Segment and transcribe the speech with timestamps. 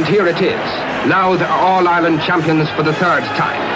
[0.00, 0.58] And here it is.
[1.10, 3.69] Louth are All-Ireland champions for the third time.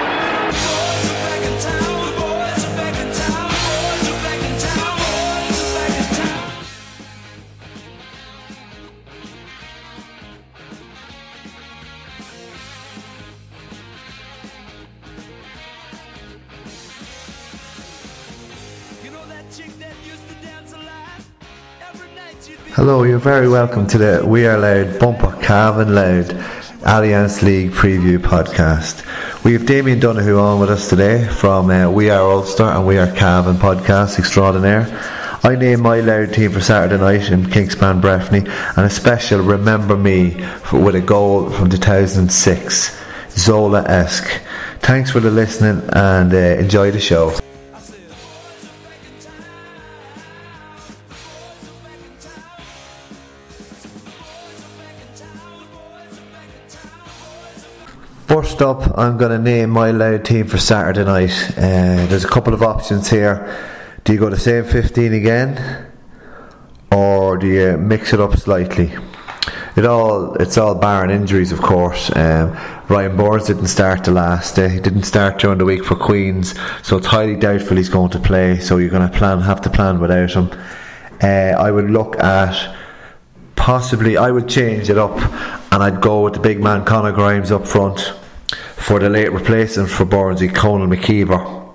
[22.87, 26.29] Hello, you're very welcome to the We Are Louth Bumper Cavan Louth
[26.82, 29.02] Allianz League Preview Podcast.
[29.43, 32.99] We have Damien Donohue on with us today from uh, We Are Ulster and We
[32.99, 34.87] Are Cavan Podcast Extraordinaire.
[35.43, 38.46] I named my Louth team for Saturday night in Kingspan Breffni
[38.77, 40.32] and a special Remember Me
[40.65, 44.43] for, with a goal from 2006, Zola-esque.
[44.80, 47.35] Thanks for the listening and uh, enjoy the show.
[58.27, 61.51] First up, I'm going to name my Louth team for Saturday night.
[61.59, 63.55] Uh, there's a couple of options here.
[64.03, 65.93] Do you go the same 15 again,
[66.91, 68.95] or do you mix it up slightly?
[69.77, 72.11] It all it's all barring injuries, of course.
[72.17, 72.57] Um,
[72.89, 74.71] Ryan Burns didn't start the last day.
[74.71, 78.21] He didn't start during the week for Queens, so it's highly doubtful he's going to
[78.21, 78.59] play.
[78.59, 80.51] So you're going to plan have to plan without him.
[81.23, 82.75] Uh, I would look at
[83.55, 85.19] possibly I would change it up
[85.75, 88.15] and I'd go with the big man Conor Grimes up front
[88.77, 91.73] for the late replacement for Burnsy, Conal McKeever.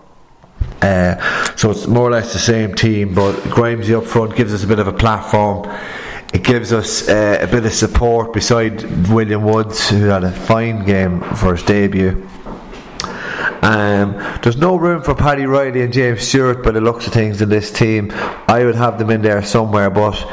[0.82, 4.64] Uh, so it's more or less the same team, but Grimesy up front gives us
[4.64, 5.70] a bit of a platform.
[6.34, 10.86] It gives us uh, a bit of support beside William Woods, who had a fine
[10.86, 12.26] game for his debut.
[13.62, 17.42] Um, there's no room for Paddy Riley and James Stewart by the looks of things
[17.42, 18.12] in this team.
[18.48, 20.26] I would have them in there somewhere, but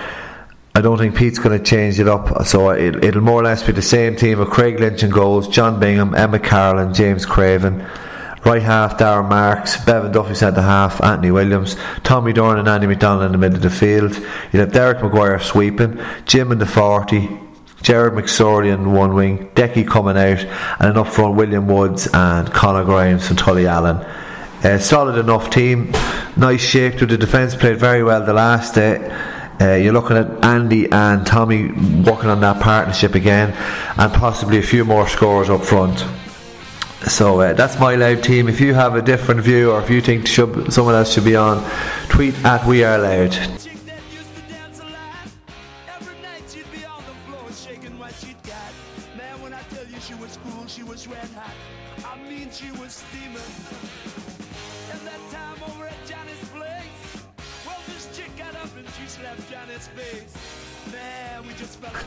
[0.76, 2.44] I don't think Pete's going to change it up.
[2.44, 5.48] So it, it'll more or less be the same team of Craig Lynch and goals,
[5.48, 7.78] John Bingham, Emma Carroll, and James Craven.
[8.44, 13.25] Right half, Darren Marks, Bevan Duffy centre half, Anthony Williams, Tommy Dorn and Andy McDonald
[13.25, 14.14] in the middle of the field.
[14.53, 17.26] You'll have Derek Maguire sweeping, Jim in the 40,
[17.81, 20.44] Jared McSorley in one wing, Decky coming out,
[20.78, 23.97] and up front William Woods and Conor Grimes and Tully Allen.
[24.62, 25.91] Uh, solid enough team,
[26.37, 29.35] nice shape to the defence, played very well the last day.
[29.61, 31.69] Uh, you're looking at Andy and Tommy
[32.03, 33.53] working on that partnership again,
[33.97, 36.05] and possibly a few more scores up front.
[37.09, 38.49] So uh, that's my Louth team.
[38.49, 41.37] If you have a different view, or if you think should, someone else should be
[41.37, 41.65] on,
[42.09, 43.56] tweet at We Are Louth.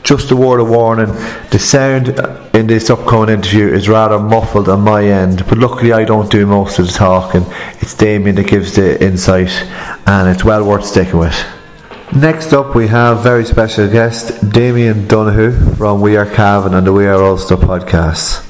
[0.02, 1.06] Just a word of warning
[1.50, 2.08] the sound
[2.54, 6.46] in this upcoming interview is rather muffled on my end, but luckily I don't do
[6.46, 7.44] most of the talking.
[7.80, 9.50] It's Damien that gives the insight,
[10.06, 11.36] and it's well worth sticking with.
[12.12, 16.92] Next up, we have very special guest Damien Donohue from We Are Cavan and the
[16.92, 18.46] We Are Ulster podcast.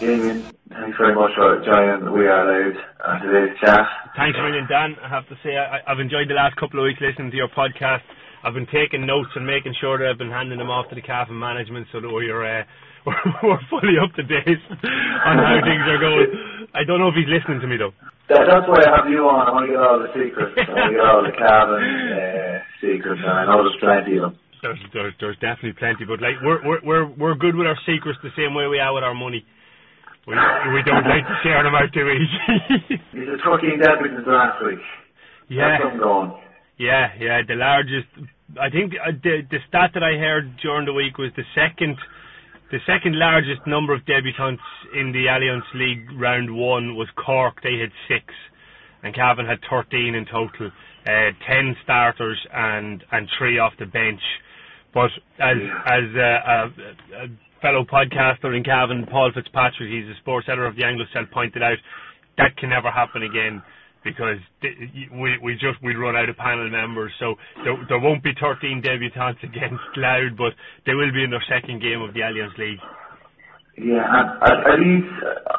[0.00, 4.03] Damien, thanks very much for joining We Are Louth on today's chat.
[4.14, 4.94] Thanks a million, Dan.
[5.02, 7.50] I have to say, I, I've enjoyed the last couple of weeks listening to your
[7.50, 8.06] podcast.
[8.46, 11.02] I've been taking notes and making sure that I've been handing them off to the
[11.02, 12.62] Cavan management so that we're, uh,
[13.06, 14.62] we're, we're fully up to date
[15.26, 16.30] on how things are going.
[16.78, 17.90] I don't know if he's listening to me though.
[18.30, 19.48] That, that's why I have you on.
[19.48, 20.54] I want to get all the secrets.
[20.62, 24.30] I want to get all the Cavan uh, secrets, and I know there's plenty of
[24.30, 24.34] them.
[24.62, 28.16] There's, there's, there's definitely plenty, but like we're, we're we're we're good with our secrets
[28.24, 29.44] the same way we are with our money.
[30.26, 30.34] We
[30.72, 33.00] we don't like to share them out too easy.
[33.12, 34.78] He's a debit since last week.
[35.48, 35.68] Yeah.
[35.68, 36.32] That's something going.
[36.78, 38.08] Yeah, yeah, the largest.
[38.60, 41.98] I think uh, the the stat that I heard during the week was the second,
[42.70, 47.62] the second largest number of debutants in the Allianz League round one was Cork.
[47.62, 48.34] They had six,
[49.02, 50.70] and Cavan had 13 in total.
[51.06, 54.22] Uh, 10 starters and, and three off the bench.
[54.94, 57.28] But as as uh, a, a
[57.64, 61.80] fellow podcaster in Cavan, Paul Fitzpatrick, he's a sports editor of the Anglo-Celt, pointed out
[62.36, 63.62] that can never happen again
[64.04, 64.36] because
[65.16, 67.10] we we just we run out of panel members.
[67.18, 70.52] So there, there won't be 13 debutants against Louth, but
[70.84, 72.84] they will be in their second game of the Allianz League.
[73.80, 75.08] Yeah, and at, at least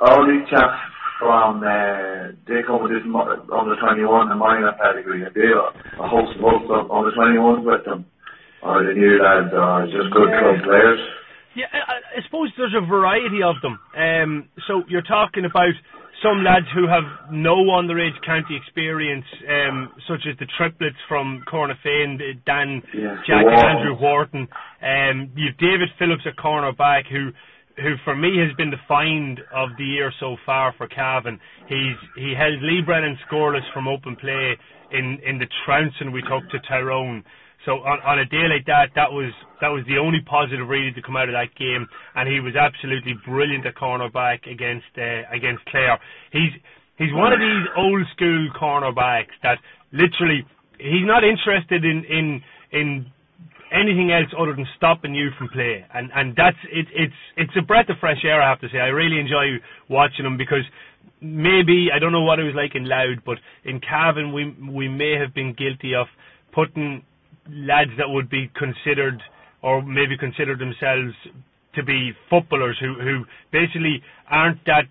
[0.06, 0.78] all these chaps
[1.18, 6.38] from uh, they come with this under 21 and minor pedigree, and they a host
[6.38, 8.06] of host of under 21s with them,
[8.62, 11.02] or the new lads, or just good club players.
[11.56, 13.80] Yeah, I, I suppose there's a variety of them.
[13.96, 15.74] Um, so you're talking about
[16.24, 22.20] some lads who have no underage county experience, um, such as the triplets from Cornafean,
[22.46, 24.48] Dan, yeah, Jack, and Andrew Wharton.
[24.82, 27.32] Um, you've David Phillips at cornerback, who,
[27.82, 31.40] who for me has been the find of the year so far for Cavan.
[31.68, 34.58] He's he held Lee Brennan scoreless from open play
[34.92, 37.24] in in the trouncing we took to Tyrone.
[37.66, 40.94] So on, on a day like that, that was that was the only positive really
[40.94, 45.26] to come out of that game, and he was absolutely brilliant at cornerback against uh,
[45.34, 45.98] against Clare.
[46.32, 46.54] He's
[46.98, 49.58] he's one of these old school cornerbacks that
[49.92, 50.46] literally
[50.78, 52.26] he's not interested in in
[52.72, 53.06] in
[53.74, 56.86] anything else other than stopping you from play, and and that's it.
[56.94, 58.42] It's it's a breath of fresh air.
[58.42, 59.58] I have to say, I really enjoy
[59.90, 60.64] watching him because
[61.20, 64.88] maybe I don't know what it was like in Louth, but in Cavan we we
[64.88, 66.06] may have been guilty of
[66.54, 67.04] putting
[67.50, 69.22] lads that would be considered
[69.62, 71.14] or maybe consider themselves
[71.76, 74.86] to be footballers who, who basically aren't that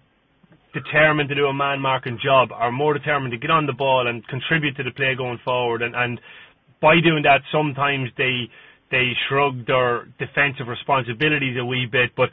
[0.74, 4.06] determined to do a man marking job, are more determined to get on the ball
[4.08, 5.82] and contribute to the play going forward.
[5.82, 6.20] And, and
[6.82, 8.50] by doing that, sometimes they
[8.90, 12.10] they shrug their defensive responsibilities a wee bit.
[12.16, 12.30] But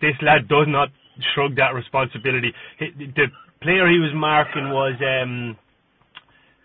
[0.00, 0.88] this lad does not
[1.32, 2.52] shrug that responsibility.
[2.80, 3.28] The
[3.62, 5.56] player he was marking was um,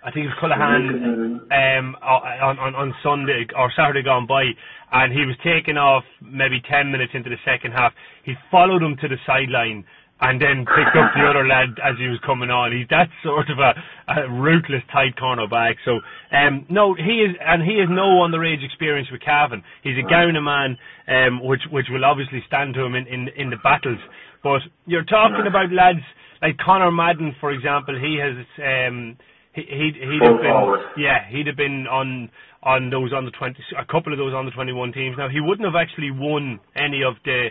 [0.08, 4.48] I think it was Cullihan um, on, on on Sunday or Saturday gone by,
[4.94, 7.92] and he was taken off maybe ten minutes into the second half.
[8.24, 9.84] He followed him to the sideline
[10.22, 12.72] and then picked up the other lad as he was coming on.
[12.72, 13.76] He's that sort of a,
[14.08, 15.76] a ruthless tight cornerback.
[15.84, 16.00] So
[16.32, 19.62] um, no, he is, and he has no underage experience with Cavan.
[19.84, 20.78] He's a Gowna man,
[21.12, 24.00] um, which which will obviously stand to him in, in in the battles.
[24.42, 26.00] But you're talking about lads
[26.42, 28.00] like Connor Madden, for example.
[28.00, 28.40] He has.
[28.64, 29.20] Um,
[29.66, 32.30] he, would he'd have been, yeah, he'd have been on
[32.64, 35.16] on those on the twenty, a couple of those on the twenty one teams.
[35.18, 37.50] Now he wouldn't have actually won any of the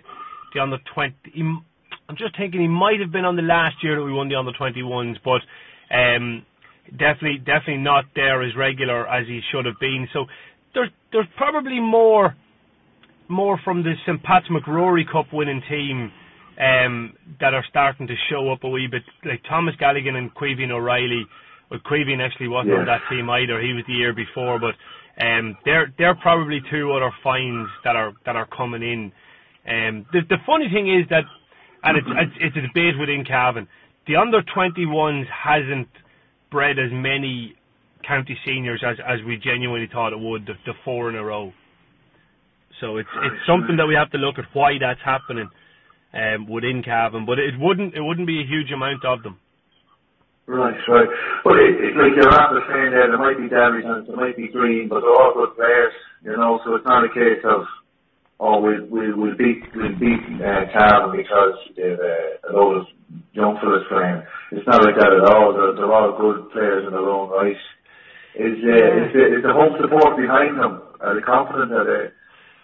[0.54, 1.16] the under twenty.
[2.08, 4.36] I'm just thinking he might have been on the last year that we won the
[4.36, 5.42] under twenty ones, but
[5.90, 6.44] um,
[6.90, 10.08] definitely definitely not there as regular as he should have been.
[10.12, 10.26] So
[10.74, 12.36] there's there's probably more
[13.28, 16.12] more from the St Pat's MacRory Cup winning team
[16.60, 20.70] um, that are starting to show up a wee bit, like Thomas Galligan and Caoimhín
[20.70, 21.26] O'Reilly
[21.70, 23.60] well, Caoimhín actually wasn't on that team either.
[23.60, 24.74] He was the year before, but
[25.22, 29.12] um, they're they're probably two other finds that are that are coming in.
[29.66, 31.24] Um, the the funny thing is that,
[31.82, 33.66] and it's it's, it's a debate within Cavan.
[34.06, 35.88] The under 21s hasn't
[36.52, 37.56] bred as many
[38.06, 40.46] county seniors as as we genuinely thought it would.
[40.46, 41.52] The, the four in a row.
[42.80, 45.50] So it's it's something that we have to look at why that's happening
[46.12, 49.38] um, within Cavan, but it wouldn't it wouldn't be a huge amount of them.
[50.46, 51.08] Right, right.
[51.42, 54.46] But it, it, like you're after saying there, there might be Davies there might be
[54.46, 56.60] Green, but they're all good players, you know.
[56.64, 57.66] So it's not a case of
[58.38, 62.86] oh we'll we'll, we'll beat we'll beat uh, Cavan because they've uh, a load of
[63.34, 64.22] young fellas playing.
[64.54, 65.50] It's not like that at all.
[65.50, 67.58] They're, they're all good players in their own right.
[68.38, 70.78] Is uh, is, the, is the home support behind them?
[71.02, 72.04] Are they confident that they?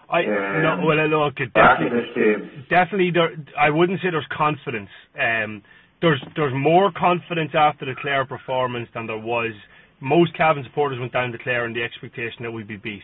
[0.06, 3.10] I um, no, well, I look, definitely, definitely.
[3.10, 4.90] There, I wouldn't say there's confidence.
[5.18, 5.62] Um,
[6.02, 9.52] there's there's more confidence after the Clare performance than there was.
[10.00, 13.02] Most Cavan supporters went down to Clare in the expectation that we'd be beat,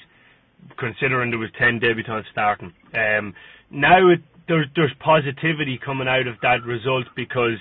[0.79, 2.75] considering there was ten debutants starting.
[2.93, 3.33] Um,
[3.71, 7.59] now it, there's there's positivity coming out of that result because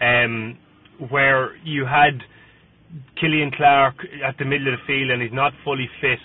[0.00, 0.58] um,
[1.08, 2.20] where you had
[3.18, 6.18] Killian Clark at the middle of the field and he's not fully fit,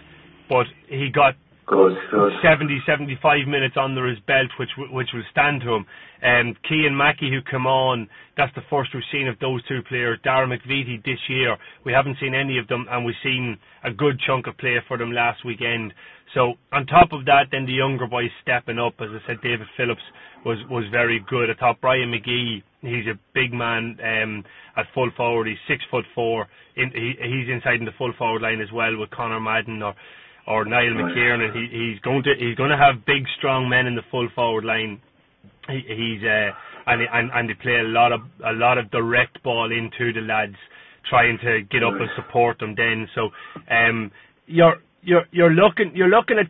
[0.49, 1.35] but he got
[1.71, 2.33] Good, good.
[2.43, 5.85] 70, 75 minutes under his belt, which which will stand to him.
[6.21, 10.19] Um, Cian Mackey, who come on, that's the first we've seen of those two players.
[10.21, 14.19] Dara McVeety this year, we haven't seen any of them, and we've seen a good
[14.27, 15.93] chunk of play for them last weekend.
[16.33, 18.95] So on top of that, then the younger boys stepping up.
[18.99, 20.03] As I said, David Phillips
[20.45, 21.49] was was very good.
[21.49, 24.43] I thought Brian McGee, he's a big man um,
[24.75, 25.47] at full forward.
[25.47, 26.49] He's six foot four.
[26.75, 29.95] In, he, he's inside in the full forward line as well with Connor Madden or
[30.51, 31.15] or Niall Right.
[31.15, 31.49] McKiernan.
[31.55, 34.65] He, he's going to he's going to have big, strong men in the full forward
[34.65, 34.99] line.
[35.67, 36.51] He, he's uh,
[36.87, 40.21] and, and and they play a lot of a lot of direct ball into the
[40.21, 40.59] lads,
[41.09, 42.75] trying to get up and support them.
[42.75, 43.29] Then so
[43.69, 44.11] um,
[44.47, 46.47] you're you're you're looking you're looking at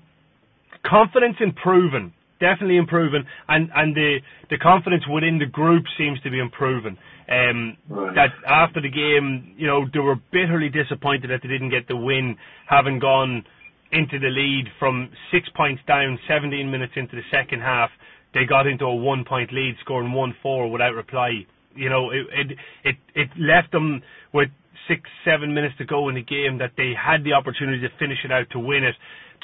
[0.89, 4.17] confidence improving, definitely improving, and and the
[4.50, 6.98] the confidence within the group seems to be improving.
[7.29, 8.15] Um, Right.
[8.15, 11.96] That after the game, you know, they were bitterly disappointed that they didn't get the
[11.96, 12.36] win,
[12.67, 13.46] having gone
[13.92, 17.90] into the lead from six points down, 17 minutes into the second half.
[18.34, 21.46] They got into a one point lead, scoring 1 4 without reply.
[21.76, 24.02] You know, it, it, it, it left them
[24.34, 24.50] with
[24.88, 28.20] six, seven minutes to go in the game that they had the opportunity to finish
[28.24, 28.96] it out to win it.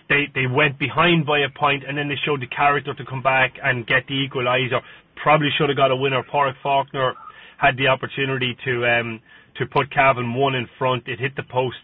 [0.09, 3.21] They, they went behind by a point and then they showed the character to come
[3.21, 4.79] back and get the equaliser.
[5.21, 6.23] Probably should have got a winner.
[6.23, 7.13] Padraig Faulkner
[7.57, 9.19] had the opportunity to um,
[9.57, 11.07] to put Cavan one in front.
[11.07, 11.81] It hit the post.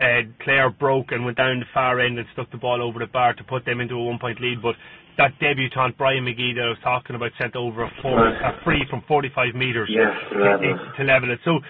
[0.00, 3.06] Uh, Clare broke and went down the far end and stuck the ball over the
[3.06, 4.62] bar to put them into a one point lead.
[4.62, 4.76] But
[5.18, 8.84] that debutant Brian McGee that I was talking about sent over a, four, a free
[8.90, 10.96] from 45 metres Yes, to level it.
[10.96, 11.38] to level it.
[11.44, 11.60] So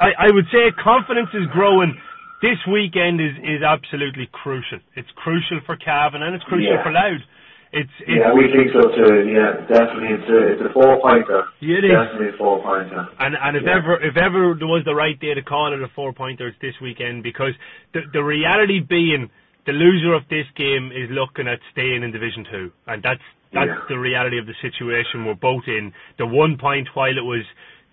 [0.00, 1.94] I, I would say confidence is growing.
[2.42, 4.78] This weekend is, is absolutely crucial.
[4.96, 6.82] It's crucial for Cavan and it's crucial Yeah.
[6.82, 7.22] for Louth.
[7.74, 9.26] It's, it's Yeah, we think so too.
[9.26, 10.14] Yeah, definitely.
[10.14, 11.42] It's a, it's a four pointer.
[11.58, 11.90] Yeah, it is.
[11.90, 13.02] Definitely a four pointer.
[13.18, 13.78] And and if Yeah.
[13.82, 16.58] ever if ever there was the right day to call it a four pointer, it's
[16.62, 17.52] this weekend because
[17.92, 19.28] the the reality being
[19.66, 23.74] the loser of this game is looking at staying in Division Two, and that's that's
[23.74, 23.88] Yeah.
[23.88, 25.92] the reality of the situation we're both in.
[26.18, 27.44] The one point, while it was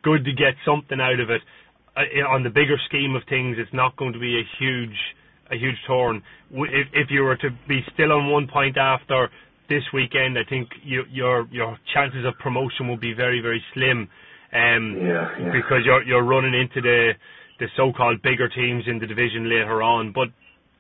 [0.04, 1.42] good to get something out of it,
[1.98, 5.00] uh, on the bigger scheme of things, it's not going to be a huge
[5.50, 6.22] a huge turn.
[6.52, 9.30] If if you were to be still on one point after
[9.72, 14.10] this weekend, I think you, your your chances of promotion will be very very slim.
[14.54, 15.52] Um, Yeah, yeah.
[15.56, 17.14] because you're you're running into the
[17.60, 20.12] the so-called bigger teams in the division later on.
[20.12, 20.30] But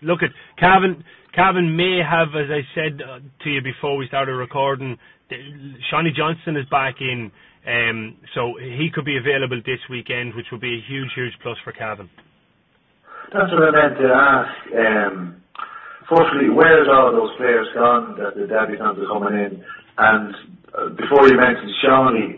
[0.01, 1.03] look at Cavan.
[1.33, 4.98] Cavan may have, as I said uh, to you before we started recording,
[5.88, 7.31] Seanie Johnston is back in,
[7.65, 11.57] um, so he could be available this weekend, which would be a huge, huge plus
[11.63, 12.10] for Cavan.
[13.31, 14.53] That's what I meant to ask.
[14.75, 15.40] Um,
[16.12, 19.63] firstly, where's all those players gone that the debutants are coming in?
[19.98, 20.36] And
[20.75, 22.32] uh, before you mentioned Seanie,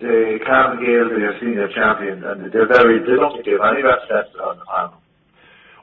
[0.00, 4.08] the Cavan Gaels are senior champion, and they're very, they don't give any rest
[4.40, 5.00] on the panel.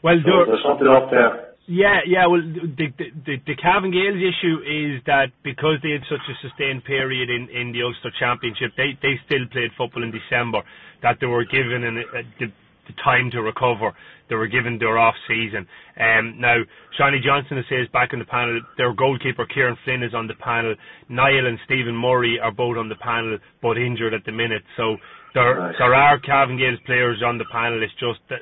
[0.03, 1.43] Well, So there- there's something up there.
[1.69, 2.25] Yeah, yeah.
[2.27, 6.35] Well, the the the, the Cavan Gaels issue is that because they had such a
[6.39, 10.63] sustained period in in the Ulster Championship, they they still played football in December.
[11.03, 12.47] That they were given an, a, the,
[12.87, 13.93] the time to recover.
[14.29, 15.67] They were given their off season.
[15.99, 16.57] Um, now,
[16.99, 18.59] Seanie Johnston says back on the panel.
[18.77, 20.75] Their goalkeeper Kieran Flynn is on the panel.
[21.07, 24.63] Niall and Stephen Murray are both on the panel, but injured at the minute.
[24.75, 24.97] So
[25.33, 25.75] there Right.
[25.77, 27.81] there are Cavan Gaels players on the panel.
[27.81, 28.41] It's just that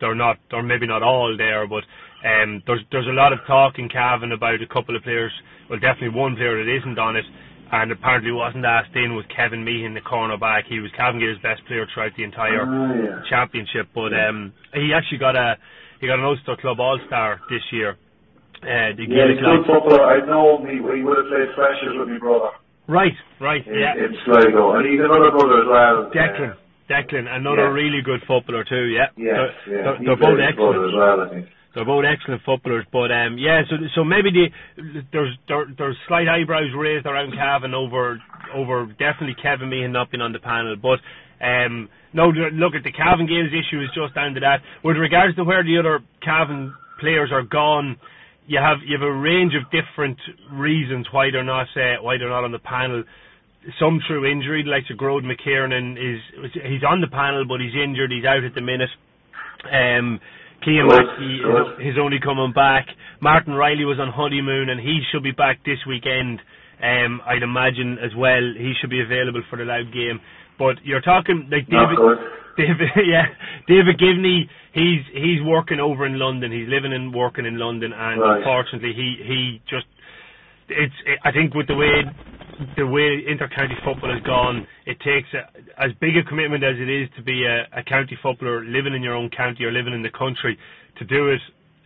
[0.00, 1.84] they're not, or maybe not all there, but
[2.24, 5.32] um, there's there's a lot of talk in Cavan about a couple of players.
[5.70, 7.24] Well, definitely one player that isn't on it,
[7.72, 10.64] and apparently wasn't asked in was Kevin Meehan, in the cornerback.
[10.68, 13.20] He was Cavan Gaels' best player throughout the entire Ah, yeah.
[13.28, 15.56] championship, but um, he actually got a
[16.00, 17.96] he got an Ulster Club All Star this year.
[18.62, 20.04] Uh, the Yeah, he's a good footballer.
[20.04, 20.66] I know him.
[20.68, 22.50] He, he would have played freshers with me brother
[22.88, 23.94] Right, right, in, yeah.
[23.98, 24.76] in Sligo.
[24.78, 25.96] And he's another brother as well.
[26.14, 26.56] Declan, Uh,
[26.88, 27.78] Declan, another yeah.
[27.82, 28.86] really good footballer too.
[28.94, 29.82] Yeah, yes, they're, yeah.
[29.82, 30.84] they're, they're both excellent.
[30.86, 31.46] as well, I think.
[31.76, 33.60] They're both excellent footballers, but um, yeah.
[33.68, 38.18] So so maybe the there's there, there's slight eyebrows raised around Cavan over
[38.54, 41.04] over definitely Kevin Meehan not being on the panel, but
[41.44, 42.32] um, no.
[42.32, 44.64] Look at the Cavan Gaels issue is just down to that.
[44.82, 48.00] With regards to where the other Cavan players are gone,
[48.46, 50.16] you have you have a range of different
[50.50, 53.04] reasons why they're not uh, why they're not on the panel.
[53.78, 58.12] Some through injury, like to Gearóid McKiernan is he's on the panel, but he's injured.
[58.12, 58.88] He's out at the minute.
[59.68, 60.20] Um,
[60.64, 62.86] Kean Good, Mackey is only coming back.
[63.20, 66.40] Martin Riley was on honeymoon and he should be back this weekend.
[66.82, 68.42] Um, I'd imagine as well.
[68.56, 70.20] He should be available for the Louth game.
[70.58, 71.98] But you're talking like David.
[72.56, 73.26] David, yeah,
[73.68, 74.48] David Givney.
[74.72, 76.50] He's he's working over in London.
[76.50, 78.38] He's living and working in London, and Right.
[78.38, 79.84] unfortunately, he he just
[80.68, 80.94] it's.
[81.22, 82.00] I think with the way
[82.76, 86.88] the way intercounty football has gone, it takes a, as big a commitment as it
[86.88, 90.02] is to be a, a county footballer living in your own county or living in
[90.02, 90.58] the country.
[90.98, 91.40] To do it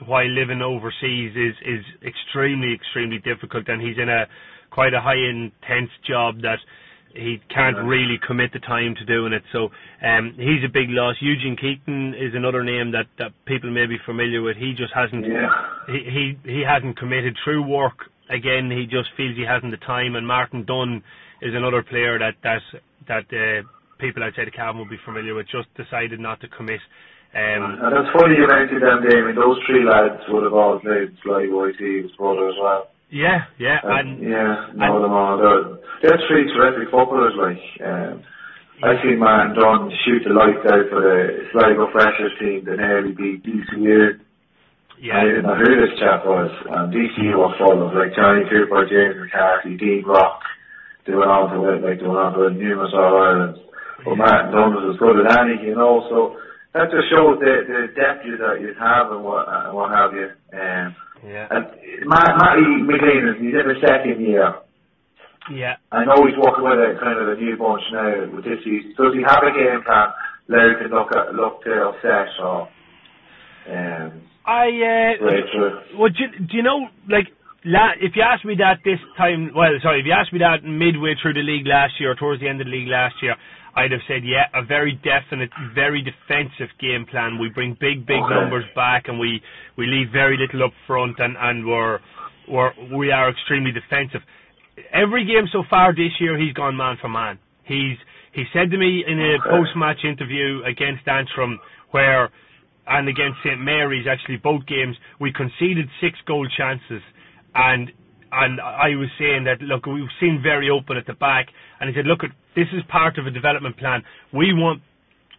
[0.06, 4.26] while living overseas is is extremely extremely difficult, and he's in a
[4.70, 6.58] quite a high intense job that
[7.14, 9.42] he can't really commit the time to doing it.
[9.52, 9.70] So
[10.06, 11.16] um, he's a big loss.
[11.20, 14.56] Eugene Keating is another name that, that people may be familiar with.
[14.56, 15.50] He just hasn't Yeah.
[15.88, 18.10] he, he he hasn't committed through work.
[18.30, 20.14] Again, he just feels he hasn't the time.
[20.14, 21.02] And Martin Dunn
[21.42, 22.62] is another player that that
[23.08, 23.66] that uh,
[23.98, 25.46] people outside of Cavan will be familiar with.
[25.50, 26.80] Just decided not to commit
[27.34, 29.36] Um, And it's funny you mentioned them, Damien.
[29.36, 32.90] Those three lads would have all played YT, his brother as well.
[33.10, 35.38] yeah, yeah, And, and yeah, know them all.
[35.38, 37.34] They're, they're three terrific footballers.
[37.38, 38.22] Like um,
[38.82, 43.12] I seen Martin Dunn shoot the lights out for the Sligo Freshers team that nearly
[43.12, 44.18] beat DCU.
[45.00, 46.52] Yeah, I didn't know who this chap was.
[46.68, 50.44] And DCU were full of like Johnny Cooper, James McCarthy, Dean Rock.
[51.08, 53.60] They went on to win, like they went on to win numerous All Irelands.
[54.04, 56.04] But Martin Dunn was as good as any, you know.
[56.12, 56.36] So
[56.76, 60.12] that just shows the the depth you that you have and what and what have
[60.12, 60.28] you.
[60.52, 60.92] Um,
[61.24, 61.64] yeah, and
[62.08, 64.56] Matt, Matty McLean is he's in his second year.
[65.52, 65.76] yeah.
[65.92, 68.96] I know he's working with a kind of a new bunch now with this season.
[68.96, 70.12] Does he have a game plan?
[70.48, 72.68] Larry can look at look to upset or
[73.70, 75.98] um I uh, right through.
[75.98, 77.28] Well, do, you- do you know, like,
[77.64, 80.64] la- if you asked me that this time, well, sorry, if you asked me that
[80.64, 83.36] midway through the league last year, or towards the end of the league last year,
[83.76, 87.38] I'd have said, yeah, a very definite, very defensive game plan.
[87.38, 88.34] We bring big, big Okay.
[88.34, 89.40] numbers back, and we
[89.76, 92.00] we leave very little up front, and and we're
[92.48, 94.22] we're we are extremely defensive.
[94.92, 97.38] Every game so far this year, he's gone man for man.
[97.64, 97.98] He's
[98.32, 99.50] he said to me in a Okay.
[99.50, 101.60] post-match interview against Antrim,
[101.92, 102.30] where
[102.86, 107.02] and against St Mary's, actually both games, we conceded six goal chances,
[107.54, 107.90] and
[108.32, 111.48] and I was saying that look, we've seen very open at the back,
[111.80, 112.20] and he said, look,
[112.54, 114.02] this is part of a development plan.
[114.32, 114.82] We want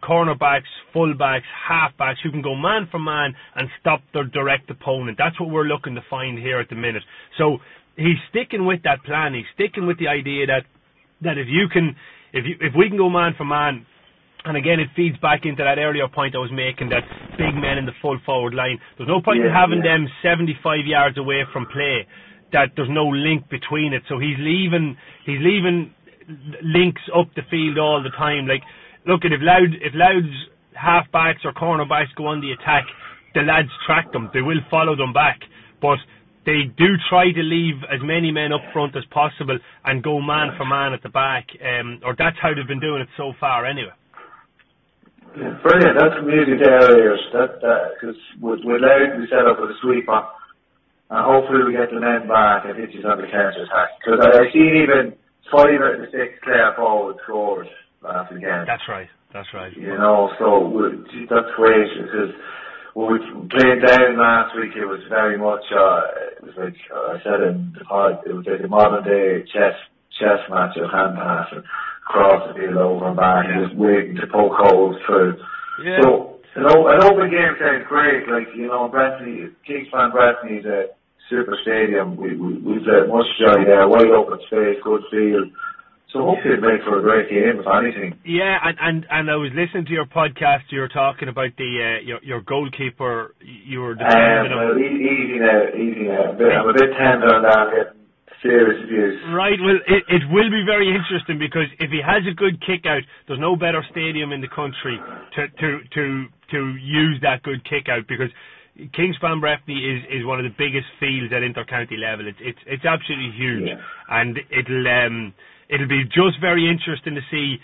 [0.02, 5.16] cornerbacks, fullbacks, halfbacks who can go man for man and stop their direct opponent.
[5.16, 7.02] That's what we're looking to find here at the minute.
[7.38, 7.58] So
[7.96, 9.34] he's sticking with that plan.
[9.34, 10.64] He's sticking with the idea that
[11.22, 11.94] that if you can,
[12.32, 13.86] if you, if we can go man for man,
[14.44, 17.06] and again, it feeds back into that earlier point I was making that
[17.38, 18.78] big men in the full forward line.
[18.98, 20.02] There's no point in having yeah.
[20.02, 22.06] them 75 yards away from play.
[22.52, 24.02] That there's no link between it.
[24.08, 24.98] So he's leaving.
[25.24, 25.94] He's leaving
[26.62, 28.46] links up the field all the time.
[28.46, 28.62] Like,
[29.06, 30.36] look, at if Louth, if Louth's
[30.74, 32.84] halfbacks or cornerbacks go on the attack,
[33.34, 34.30] the lads track them.
[34.34, 35.40] They will follow them back.
[35.80, 35.98] But
[36.44, 40.50] they do try to leave as many men up front as possible and go man
[40.58, 41.46] for man at the back.
[41.62, 43.94] Um, or that's how they've been doing it so far, anyway.
[45.36, 45.96] Yeah, brilliant.
[45.96, 47.20] That's music ears.
[47.32, 47.60] That
[47.96, 50.20] because with with Louth we set up with a sweeper,
[51.08, 53.96] and hopefully we get the men back and hitches on the counter attack.
[54.00, 55.16] Because I, I seen even
[55.48, 57.68] five out of the six Clare forward scored
[58.04, 58.68] last weekend.
[58.68, 59.08] That's right.
[59.32, 59.72] That's right.
[59.76, 60.68] You know, so
[61.28, 62.36] that's great because
[62.94, 63.18] when we
[63.48, 67.40] played down last week, it was very much, uh, it was like uh, I said
[67.48, 69.72] in the pod, it was like a modern day chess
[70.20, 71.64] chess match of hand pass and
[72.04, 75.38] cross the field over and back and just waiting to poke holes through.
[75.84, 75.98] Yeah.
[76.02, 78.28] So an, an open game sounds great.
[78.28, 80.86] Like you know, Breffni, Kingspan Breffni is a
[81.30, 82.16] super stadium.
[82.16, 85.48] We we we've uh, much joy there, wide open space, good field.
[86.12, 88.18] So hopefully it make for a great game, if anything.
[88.22, 90.68] Yeah, and, and and I was listening to your podcast.
[90.68, 93.34] You were talking about the uh, your your goalkeeper.
[93.40, 94.58] You were Um, defending him.
[94.58, 96.32] well, easy now, easy now.
[96.32, 97.96] A bit, I'm a bit tender on that,
[98.42, 99.16] serious abuse.
[99.32, 102.84] Right, well, it, it will be very interesting because if he has a good kick
[102.86, 104.98] out, there's no better stadium in the country
[105.36, 106.02] to to to
[106.50, 108.28] to use that good kick out because
[108.98, 112.26] Kingspan Breffni is is one of the biggest fields at intercounty level.
[112.26, 113.80] It's it's it's absolutely huge, Yeah.
[114.08, 115.34] and it'll um
[115.68, 117.58] it'll be just very interesting to see.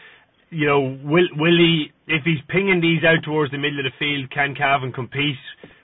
[0.50, 3.96] You know, will will he if he's pinging these out towards the middle of the
[3.98, 4.30] field?
[4.30, 5.36] Can Cavan compete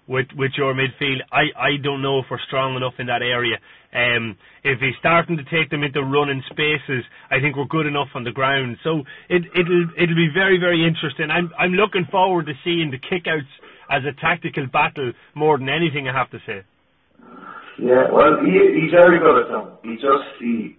[0.07, 1.21] with with your midfield?
[1.33, 3.57] I I don't know if we're strong enough in that area.
[3.95, 8.09] Um, if he's starting to take them into running spaces, I think we're good enough
[8.15, 8.79] on the ground.
[8.83, 11.31] So it it'll it'll be very very interesting.
[11.31, 13.49] I'm I'm looking forward to seeing the kickouts
[13.91, 16.09] as a tactical battle more than anything.
[16.09, 16.65] I have to say.
[17.79, 19.79] Yeah, well, he, he's very good at them.
[19.83, 20.77] He just, he,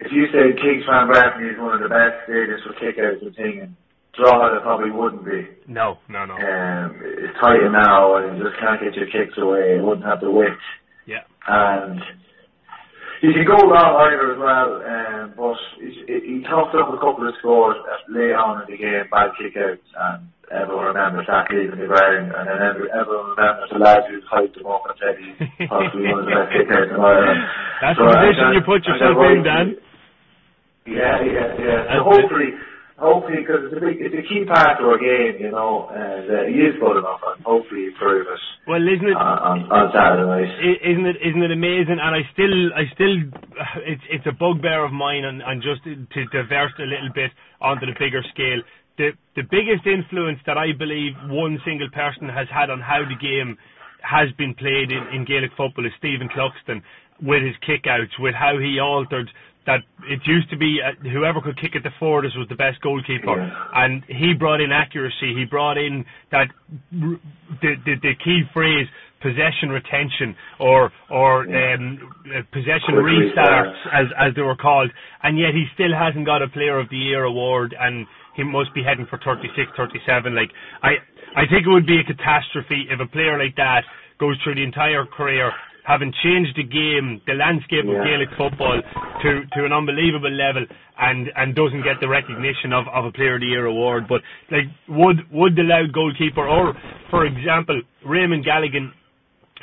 [0.00, 3.60] if you say Kingspan Bradley is one of the best stadiums for kickouts and thing,
[3.62, 3.76] and
[4.16, 5.46] draw it probably wouldn't be.
[5.66, 6.34] No, no, no.
[6.34, 9.76] Um, it's tight now, and you just can't get your kicks away.
[9.76, 10.56] It wouldn't have the width.
[11.06, 11.24] Yeah.
[11.46, 12.00] and
[13.20, 14.70] he can go a lot higher as well.
[14.82, 17.76] Um, but he, he tossed up a couple of scores
[18.08, 22.44] late on in the game, bad kickouts, and everyone remembers that leaving the ground, and
[22.48, 26.20] then every, everyone remembers the lads who hyped him up and said he's possibly one
[26.22, 27.40] of the best kickouts in Ireland.
[27.82, 29.66] That's So the position you put yourself in, Dan.
[30.88, 31.80] Yeah, yeah, yeah.
[31.94, 32.56] So hopefully,
[32.98, 36.26] hopefully, because it's a big, it's a key part of our game, you know, and
[36.26, 39.16] uh, he is good enough, and hopefully improve it Well, isn't it?
[39.16, 40.50] on, on, on Saturday night.
[40.82, 43.14] Isn't it isn't it amazing and I still I still
[43.88, 47.30] it's it's a bugbear of mine and, and just to divert a little bit
[47.62, 48.60] onto the bigger scale
[48.98, 53.16] the the biggest influence that I believe one single person has had on how the
[53.16, 53.56] game
[54.02, 56.82] has been played in, in Gaelic football is Stephen Cluxton
[57.22, 59.30] with his kickouts with how he altered
[59.68, 62.80] that it used to be uh, whoever could kick it the furthest was the best
[62.80, 63.84] goalkeeper, Yeah.
[63.84, 65.34] and he brought in accuracy.
[65.36, 66.48] He brought in that
[66.90, 67.18] the
[67.84, 68.88] the, the key phrase
[69.20, 71.74] possession retention or or Yeah.
[71.76, 71.84] um,
[72.32, 74.90] uh, possession Quick restarts as as they were called,
[75.22, 78.72] and yet he still hasn't got a Player of the Year award, and he must
[78.72, 80.34] be heading for 36, 37.
[80.34, 80.50] Like
[80.82, 80.92] I
[81.36, 83.84] I think it would be a catastrophe if a player like that
[84.18, 85.52] goes through the entire career
[85.84, 88.04] having changed the game, the landscape of Yeah.
[88.04, 88.76] Gaelic football
[89.22, 90.64] to, to an unbelievable level
[90.98, 94.04] and, and doesn't get the recognition of, of a Player of the Year award.
[94.08, 96.74] But like would would the Loud goalkeeper or
[97.10, 98.92] for example Raymond Galligan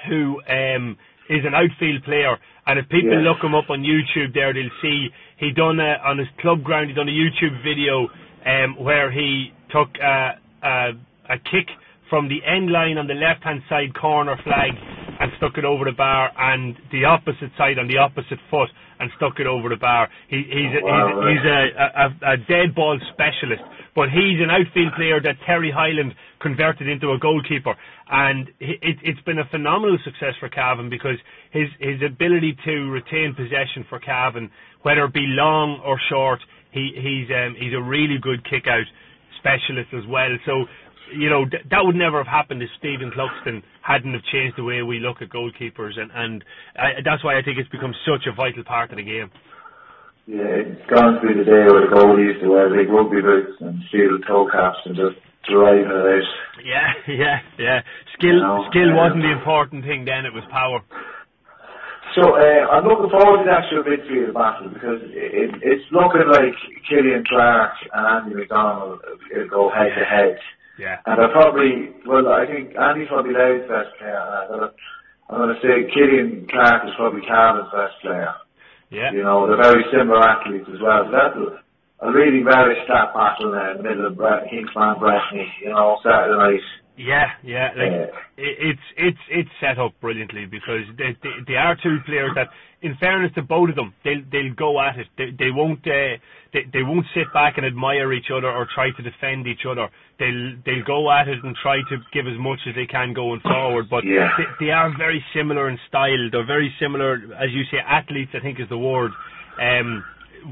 [0.08, 0.98] who um,
[1.30, 2.38] is an outfield player
[2.68, 6.18] and if people look him up on YouTube there they'll see he done a, on
[6.18, 8.08] his club ground he done a YouTube video
[8.46, 10.92] um, where he took a, a,
[11.30, 11.68] a kick
[12.10, 14.74] from the end line on the left hand side corner flag
[15.20, 19.10] and stuck it over the bar and the opposite side on the opposite foot and
[19.18, 20.10] stuck it over the bar.
[20.30, 23.64] He, he's a, Wow, he's, he's a, a, a dead ball specialist,
[23.96, 27.76] but he's an outfield player that Terry Hyland converted into a goalkeeper,
[28.10, 31.18] and it, it's been a phenomenal success for Cavan because
[31.52, 34.52] his his ability to retain possession for Cavan,
[34.84, 36.40] whether it be long or short,
[36.72, 38.86] he he's um, he's a really good kick out
[39.40, 40.30] specialist as well.
[40.46, 40.66] So
[41.14, 44.64] you know, th- that would never have happened if Stephen Cluxton hadn't have changed the
[44.64, 46.44] way we look at goalkeepers, and and
[46.78, 49.32] I, that's why I think it's become such a vital part of the game.
[50.26, 53.62] Yeah, it's gone through the day where the goalies used to wear big rugby boots
[53.62, 56.26] and steel toe caps and just driving it out.
[56.66, 57.80] Yeah, yeah, yeah.
[58.18, 60.82] Skill, No, skill uh, wasn't the important thing then; it was power.
[62.18, 66.56] So uh, I'm looking forward to the actual midfield battle because it, it's looking like
[66.88, 70.40] Killian Clark and Andy McDonald will go head to head.
[70.78, 74.20] Yeah, And I probably, well, I think Andy's probably Louth's best player.
[74.20, 74.72] And
[75.30, 78.34] I'm gonna, say Killian Clark is probably Cavan's best player.
[78.92, 81.08] yeah, You know, they're very similar athletes as well.
[81.08, 81.48] So that's a,
[82.08, 85.98] a really very stat battle there in the middle of Bre- Kingspan Breffni, you know,
[86.04, 86.68] Saturday night.
[86.98, 87.70] Yeah, yeah.
[87.76, 92.50] Like it's it's it's set up brilliantly because they, they they are two players that,
[92.82, 95.08] in fairness to both of them, they'll they'll go at it.
[95.18, 96.18] They they won't uh,
[96.54, 99.90] they they won't sit back and admire each other or try to defend each other.
[100.20, 103.42] They'll they'll go at it and try to give as much as they can going
[103.42, 103.90] forward.
[103.90, 104.30] But Yeah.
[104.38, 106.30] they, they are very similar in style.
[106.32, 108.32] They're very similar, as you say, athletes.
[108.34, 109.12] I think is the word.
[109.60, 110.04] Um,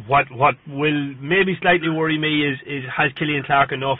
[0.07, 3.99] what what will maybe slightly worry me is is has Killian Clark enough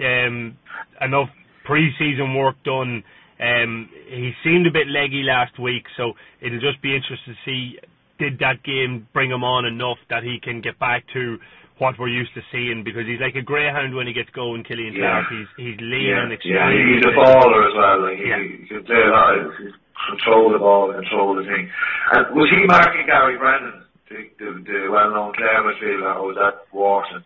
[0.00, 0.56] um,
[1.00, 1.30] enough
[1.68, 3.04] pre-season work done.
[3.38, 7.78] Um, he seemed a bit leggy last week, so it'll just be interesting to see
[8.18, 11.38] did that game bring him on enough that he can get back to
[11.78, 14.64] what we're used to seeing because he's like a greyhound when he gets going.
[14.64, 15.22] Killian Yeah.
[15.22, 18.02] Clark, he's he's lean Yeah, and yeah, he's a baller as well.
[18.02, 18.42] Like, he, Yeah.
[18.42, 19.38] he can play lot.
[19.38, 19.70] He
[20.10, 21.70] control the ball, control the thing.
[22.10, 26.66] And was he marking Gary Brennan, the, the, the well-known Clare midfielder, or was that
[26.72, 27.22] Wharton?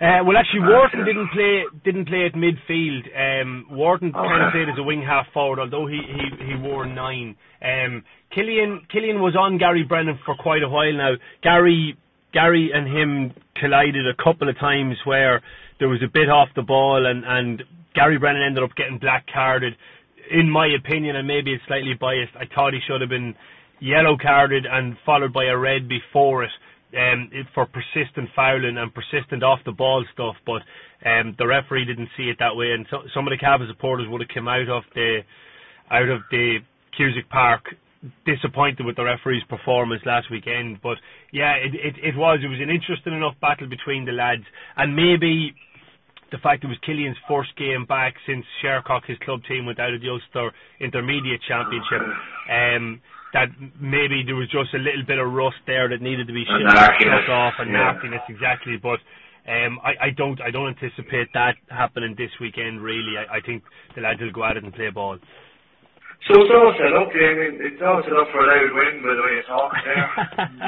[0.00, 3.02] Uh, well, actually, Wharton didn't play didn't play at midfield.
[3.10, 6.86] Um, Wharton kind of played as a wing half forward, although he he, he wore
[6.86, 7.34] nine.
[7.60, 11.14] Um, Killian Killian was on Gary Brennan for quite a while now.
[11.42, 11.98] Gary
[12.32, 15.42] Gary and him collided a couple of times where
[15.80, 19.26] there was a bit off the ball, and and Gary Brennan ended up getting black
[19.32, 19.74] carded.
[20.30, 23.34] In my opinion, and maybe it's slightly biased, I thought he should have been
[23.80, 26.50] yellow carded and followed by a red before it
[26.96, 30.36] um, for persistent fouling and persistent off the ball stuff.
[30.46, 30.62] But
[31.08, 34.06] um, the referee didn't see it that way, and so, some of the Cavs supporters
[34.08, 35.20] would have come out of the
[35.90, 36.58] out of the
[36.96, 37.62] Cusack Park
[38.24, 40.78] disappointed with the referee's performance last weekend.
[40.82, 40.98] But
[41.32, 44.44] yeah, it, it it was it was an interesting enough battle between the lads,
[44.76, 45.54] and maybe
[46.30, 49.94] the fact it was Killian's first game back since Shercock, his club team, went out
[49.94, 52.02] of the Ulster Intermediate Championship.
[52.50, 53.00] Um,
[53.32, 53.48] that
[53.80, 57.28] maybe there was just a little bit of rust there that needed to be shut
[57.28, 57.92] off and yeah.
[57.92, 58.76] nastiness exactly.
[58.80, 59.00] But
[59.48, 62.80] um, I, I don't I don't anticipate that happening this weekend.
[62.80, 63.62] Really, I, I think
[63.94, 65.18] the lads will go at it and play ball.
[66.26, 67.56] So it's all set up, Jamie.
[67.62, 70.10] It's all set up for a Louth win, by the way you're talking there.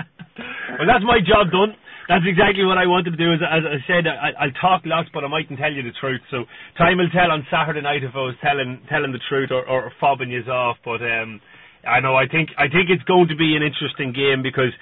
[0.78, 1.74] well, that's my job done.
[2.06, 3.34] That's exactly what I wanted to do.
[3.34, 6.22] As, as I said, I, I'll talk lots, but I mightn't tell you the truth.
[6.30, 6.46] So
[6.78, 9.92] time will tell on Saturday night if I was telling telling the truth or, or
[10.00, 10.78] fobbing you off.
[10.86, 11.42] But um,
[11.86, 14.72] I know I think I think it's going to be an interesting game because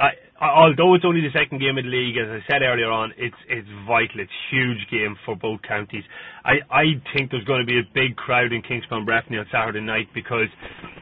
[0.00, 3.12] I, although it's only the second game of the league, as I said earlier on,
[3.16, 4.20] it's it's vital.
[4.20, 6.04] It's a huge game for both counties.
[6.44, 6.84] I, I
[7.16, 10.46] think there's going to be a big crowd in Kingspan Breffni on Saturday night because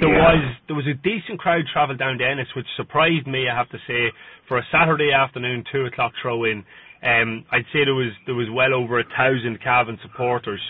[0.01, 0.23] there Yeah.
[0.23, 3.49] was there was a decent crowd travelled down to Ennis, which surprised me.
[3.49, 4.11] I have to say
[4.49, 6.65] for a Saturday afternoon two o'clock throw in.
[7.03, 10.61] Um, I'd say there was there was well over a thousand Cavan supporters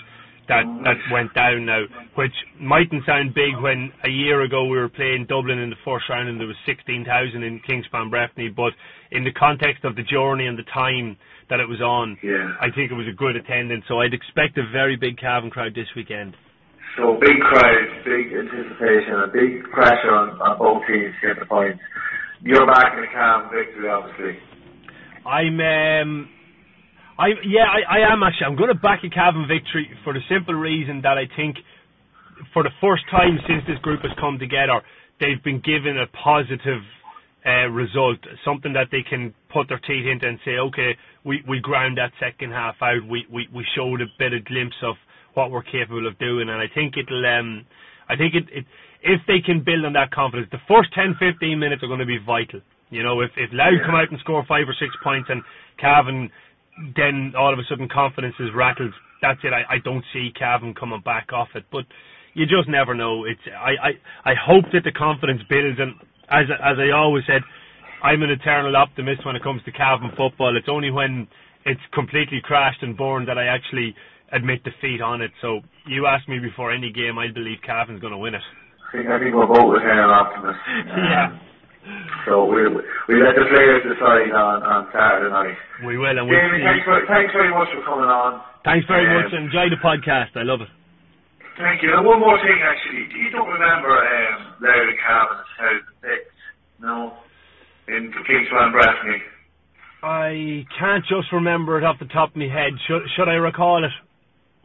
[0.49, 4.89] that that went down now, which mightn't sound big when a year ago we were
[4.89, 8.73] playing Dublin in the first round and there was 16,000 in Kingspan Breffni, but
[9.11, 11.17] in the context of the journey and the time
[11.51, 12.55] that it was on, Yeah.
[12.61, 13.85] I think it was a good attendance.
[13.89, 16.37] So I'd expect a very big Cavan crowd this weekend.
[16.97, 21.47] So big crowd, big anticipation, a big pressure on, on both teams to get the
[21.47, 21.79] points.
[22.43, 24.39] You're back in the Cam victory, obviously.
[25.27, 26.29] I'm um
[27.19, 28.47] I yeah, I, I am actually.
[28.47, 31.57] I'm gonna back a Cavan victory for the simple reason that I think
[32.53, 34.81] for the first time since this group has come together,
[35.21, 36.83] they've been given a positive
[37.47, 41.61] uh, result, something that they can put their teeth into and say, okay, we, we
[41.61, 44.97] ground that second half out, we, we, we showed a bit of glimpse of
[45.35, 47.65] what we're capable of doing, and I think it'll, um,
[48.09, 48.65] I think it, it,
[49.03, 52.09] if they can build on that confidence, the first 10, 15 minutes are going to
[52.09, 52.61] be vital.
[52.91, 55.43] You know, if, if Louth come out and score five or six points and
[55.79, 56.31] Cavan,
[56.95, 58.93] then all of a sudden confidence is rattled.
[59.23, 59.53] That's it.
[59.53, 61.85] I, I don't see Cavan coming back off it, but
[62.35, 63.25] you just never know.
[63.25, 65.95] It's I, I, I hope that the confidence builds, and
[66.29, 67.43] as as I always said,
[68.03, 70.57] I'm an eternal optimist when it comes to Cavan football.
[70.57, 71.27] It's only when
[71.65, 73.95] it's completely crashed and burned that I actually
[74.33, 75.31] admit defeat on it.
[75.41, 78.43] So you ask me before any game, I believe Cavan's going to win it.
[78.89, 80.63] I think, I think we're both eternal optimists.
[80.97, 81.39] Yeah.
[82.27, 82.67] So we
[83.07, 85.55] we let the players decide on, on Saturday night.
[85.87, 88.43] We will, and we'll Jamie, thanks, very, thanks very much for coming on.
[88.67, 89.31] Thanks very Um, much.
[89.33, 90.35] Enjoy the podcast.
[90.35, 90.71] I love it.
[91.57, 91.95] Thank you.
[91.95, 93.07] And one more thing, actually.
[93.09, 96.27] Do you don't remember um, Larry Cavan in 2006?
[96.83, 97.15] No?
[97.89, 99.19] In Kingspan Breffni?
[100.03, 102.75] I can't just remember it off the top of my head.
[102.87, 103.95] Should should I recall it?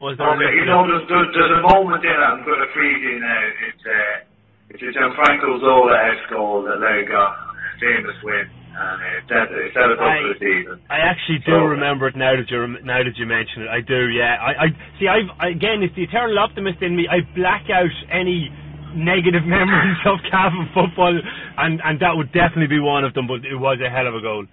[0.02, 2.70] Was there Okay, you know, there's, there's, there's a moment in it, I'm going to
[2.74, 3.42] preview now.
[3.70, 4.26] It's, uh,
[4.74, 7.36] it's a Gianfranco Zola X goal that Larry got.
[7.80, 8.46] Famous win.
[8.72, 10.80] And that, it set us up for the season.
[10.90, 13.70] I actually do So- remember it now that you now that you mention it.
[13.70, 14.38] I do, yeah.
[14.40, 14.68] I, I
[15.00, 15.08] see.
[15.10, 17.08] I've I, again, it's the eternal optimist in me.
[17.10, 18.48] I black out any
[18.96, 21.20] negative memories of Cavan football,
[21.58, 23.28] and and that would definitely be one of them.
[23.28, 24.46] But it was a hell of a goal.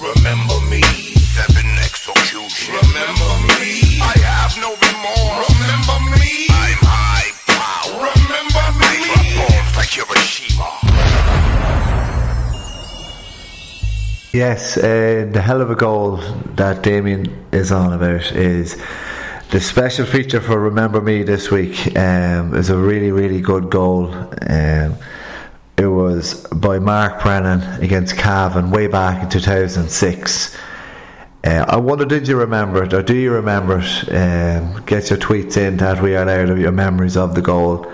[0.00, 1.70] Remember me, seven.
[2.70, 5.48] Remember me, I have no remorse.
[5.60, 8.08] Remember me, I'm high power.
[8.24, 8.92] Remember me,
[9.76, 10.68] like Hiroshima.
[14.32, 16.16] Yes, uh, the hell of a goal
[16.56, 18.76] that Damien is on about is
[19.50, 21.96] the special feature for Remember Me this week.
[21.98, 24.14] Um, is a really, really good goal.
[24.48, 24.96] Um,
[25.80, 30.56] it was by Mark Brennan against Cavan way back in 2006.
[31.42, 34.14] Uh, I wonder, did you remember it or do you remember it?
[34.14, 37.90] Um, get your tweets in that we are out of your memories of the goal.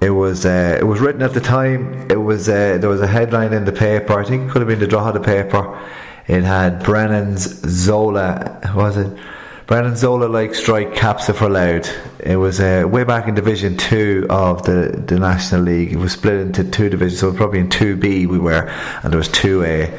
[0.00, 2.08] It was uh, it was written at the time.
[2.08, 4.16] It was uh, there was a headline in the paper.
[4.16, 5.76] I think it could have been the draw of the paper.
[6.28, 8.60] It had Brennan's Zola.
[8.76, 9.18] Was it
[9.68, 11.94] Brennan Zola like strike capsa for Louth?
[12.20, 15.92] It was uh, way back in Division Two of the the National League.
[15.92, 18.66] It was split into two divisions, so probably in Two B we were,
[19.02, 19.92] and there was Two A.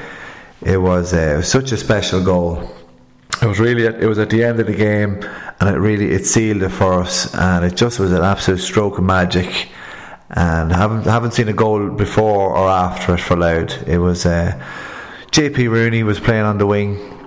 [0.63, 2.67] It was uh, such a special goal.
[3.43, 5.23] It was really at, it was at the end of the game,
[5.59, 8.97] and it really it sealed it for us, and it just was an absolute stroke
[8.97, 9.69] of magic.
[10.31, 13.71] And haven't haven't seen a goal before or after it for Loud.
[13.85, 14.59] It was uh,
[15.31, 17.18] JP Rooney was playing on the wing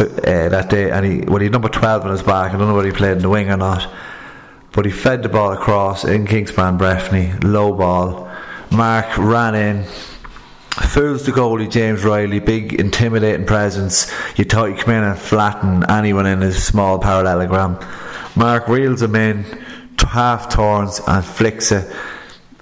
[0.00, 2.52] uh, that day, and he well he number twelve on his back.
[2.52, 3.90] I don't know whether he played in the wing or not,
[4.72, 8.30] but he fed the ball across in Kingspan Breffni, low ball.
[8.70, 14.12] Mark ran in, fools the goalie James Riley, big intimidating presence.
[14.36, 17.78] You thought he'd come in and flatten anyone in his small parallelogram.
[18.36, 19.44] Mark reels him in,
[19.98, 21.90] half turns and flicks it.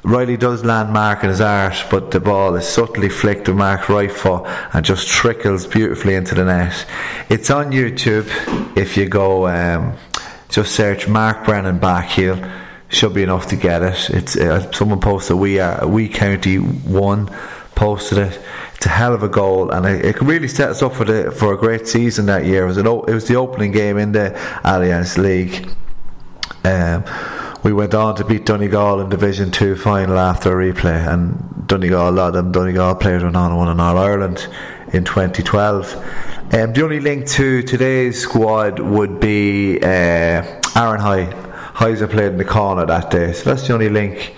[0.06, 3.88] Riley does land Mark in his arse, but the ball is subtly flicked with Mark's
[3.88, 6.86] right foot and just trickles beautifully into the net.
[7.28, 8.28] It's on YouTube
[8.76, 9.94] if you go um,
[10.48, 12.38] just search Mark Brennan back heel.
[12.88, 14.10] Should be enough to get it.
[14.10, 17.26] It's uh, someone posted we are we county one
[17.74, 18.40] posted it.
[18.76, 21.32] It's a hell of a goal, and it, it really set us up for the
[21.32, 22.62] for a great season that year.
[22.62, 24.30] It was an, it was the opening game in the
[24.64, 25.68] Allianz League.
[26.62, 27.02] Um,
[27.66, 32.10] we went on to beat Donegal in Division Two final after a replay, and Donegal,
[32.10, 34.46] a lot of them Donegal players went on and won in All Ireland
[34.92, 35.94] in 2012.
[36.54, 39.86] Um, the only link to today's squad would be uh,
[40.76, 41.26] Aaron High.
[41.74, 44.36] Heiser played in the corner that day, so that's the only link.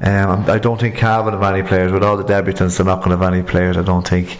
[0.00, 1.92] Um, I don't think Cavan have any players.
[1.92, 4.36] With all the debutants, they're not going to have any players, I don't think.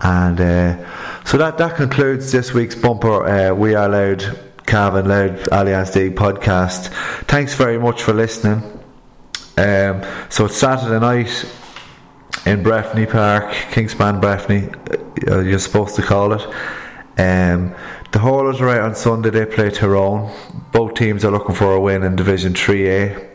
[0.00, 3.26] And uh, so that, that concludes this week's bumper.
[3.26, 6.92] Uh, we are allowed Cavan Louth Allianz Day podcast.
[7.24, 8.62] Thanks very much for listening.
[9.58, 11.44] Um, so it's Saturday night
[12.46, 16.42] in Breffni Park, Kingspan Breffni, uh, you're supposed to call it.
[17.18, 17.74] Um,
[18.12, 20.32] the Hurlers are out on Sunday, they play Tyrone.
[20.70, 23.28] Both teams are looking for a win in Division 3A.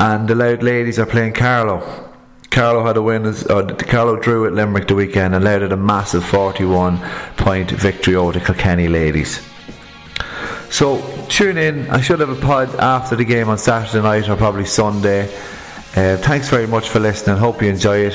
[0.00, 2.10] And the Louth Ladies are playing Carlow.
[2.50, 5.70] Carlow had a win as uh, Carlow drew at Limerick the weekend and led at
[5.70, 6.98] a massive 41
[7.36, 9.49] point victory over the Kilkenny ladies.
[10.70, 11.90] So tune in.
[11.90, 15.32] I should have a pod after the game on Saturday night or probably Sunday.
[15.96, 17.36] Uh, thanks very much for listening.
[17.36, 18.14] Hope you enjoy it.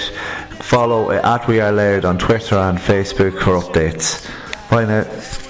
[0.61, 4.25] Follow uh, at We Are Louth on Twitter and Facebook for updates.
[4.69, 5.44] Bye now.